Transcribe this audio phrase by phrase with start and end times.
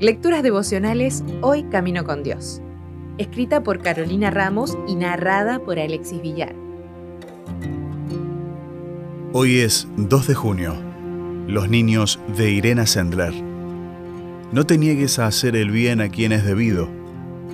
[0.00, 2.62] Lecturas devocionales Hoy Camino con Dios.
[3.18, 6.54] Escrita por Carolina Ramos y narrada por Alexis Villar.
[9.32, 10.74] Hoy es 2 de junio.
[11.46, 13.34] Los niños de Irena Sendler.
[14.52, 16.88] No te niegues a hacer el bien a quien es debido,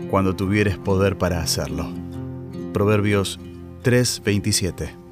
[0.09, 1.89] cuando tuvieres poder para hacerlo.
[2.73, 3.41] Proverbios
[3.83, 5.06] 3:27.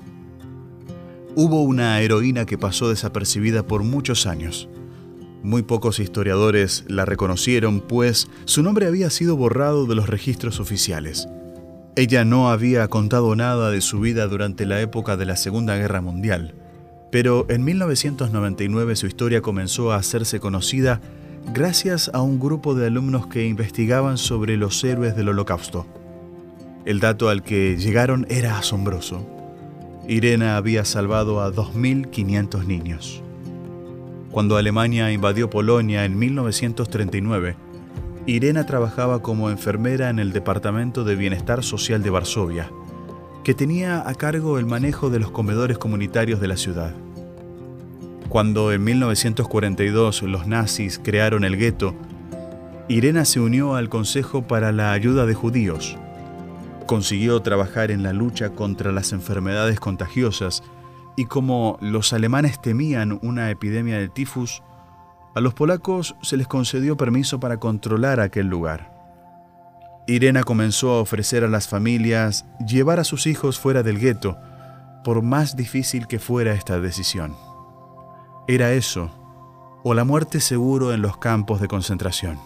[1.36, 4.68] Hubo una heroína que pasó desapercibida por muchos años
[5.44, 11.28] muy pocos historiadores la reconocieron, pues su nombre había sido borrado de los registros oficiales.
[11.96, 16.00] Ella no había contado nada de su vida durante la época de la Segunda Guerra
[16.00, 16.54] Mundial,
[17.12, 21.02] pero en 1999 su historia comenzó a hacerse conocida
[21.52, 25.86] gracias a un grupo de alumnos que investigaban sobre los héroes del Holocausto.
[26.86, 29.33] El dato al que llegaron era asombroso.
[30.08, 33.24] Irena había salvado a 2.500 niños
[34.34, 37.54] cuando Alemania invadió Polonia en 1939,
[38.26, 42.68] Irena trabajaba como enfermera en el Departamento de Bienestar Social de Varsovia,
[43.44, 46.92] que tenía a cargo el manejo de los comedores comunitarios de la ciudad.
[48.28, 51.94] Cuando en 1942 los nazis crearon el gueto,
[52.88, 55.96] Irena se unió al Consejo para la Ayuda de Judíos.
[56.86, 60.62] Consiguió trabajar en la lucha contra las enfermedades contagiosas
[61.16, 64.62] y como los alemanes temían una epidemia de tifus,
[65.34, 68.92] a los polacos se les concedió permiso para controlar aquel lugar.
[70.06, 74.36] Irena comenzó a ofrecer a las familias llevar a sus hijos fuera del gueto,
[75.02, 77.34] por más difícil que fuera esta decisión.
[78.46, 79.10] Era eso,
[79.82, 82.38] o la muerte seguro en los campos de concentración.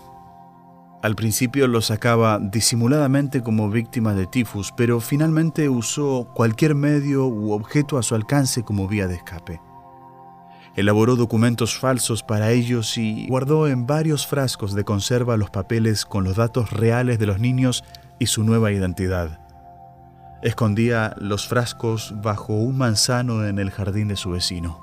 [1.01, 7.53] Al principio lo sacaba disimuladamente como víctima de tifus, pero finalmente usó cualquier medio u
[7.53, 9.61] objeto a su alcance como vía de escape.
[10.75, 16.25] Elaboró documentos falsos para ellos y guardó en varios frascos de conserva los papeles con
[16.25, 17.85] los datos reales de los niños
[18.19, 19.41] y su nueva identidad.
[20.42, 24.81] Escondía los frascos bajo un manzano en el jardín de su vecino.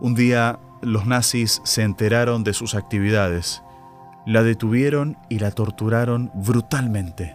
[0.00, 3.62] Un día los nazis se enteraron de sus actividades
[4.28, 7.34] la detuvieron y la torturaron brutalmente.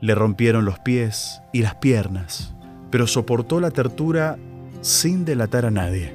[0.00, 2.54] Le rompieron los pies y las piernas,
[2.92, 4.38] pero soportó la tortura
[4.80, 6.14] sin delatar a nadie.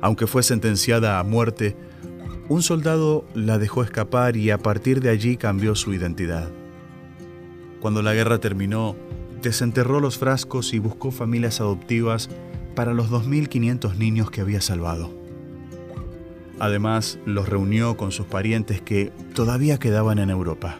[0.00, 1.76] Aunque fue sentenciada a muerte,
[2.48, 6.50] un soldado la dejó escapar y a partir de allí cambió su identidad.
[7.80, 8.96] Cuando la guerra terminó,
[9.42, 12.30] desenterró los frascos y buscó familias adoptivas
[12.74, 15.21] para los 2.500 niños que había salvado.
[16.62, 20.78] Además, los reunió con sus parientes que todavía quedaban en Europa.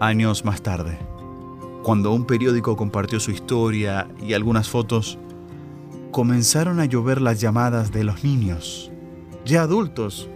[0.00, 0.96] Años más tarde,
[1.82, 5.18] cuando un periódico compartió su historia y algunas fotos,
[6.12, 8.90] comenzaron a llover las llamadas de los niños,
[9.44, 10.30] ya adultos,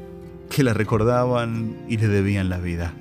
[0.50, 2.92] que la recordaban y le debían la vida.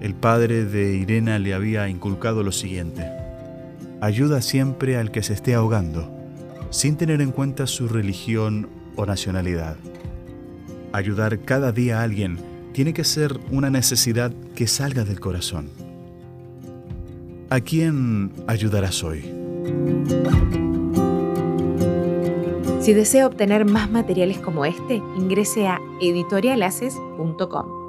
[0.00, 3.06] El padre de Irena le había inculcado lo siguiente,
[4.00, 6.10] ayuda siempre al que se esté ahogando,
[6.70, 9.76] sin tener en cuenta su religión o nacionalidad.
[10.92, 12.38] Ayudar cada día a alguien
[12.72, 15.70] tiene que ser una necesidad que salga del corazón.
[17.50, 19.22] ¿A quién ayudarás hoy?
[22.80, 27.83] Si desea obtener más materiales como este, ingrese a editorialaces.com.